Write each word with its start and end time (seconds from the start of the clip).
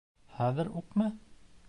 Хәҙер 0.37 0.71
үкме? 0.81 1.11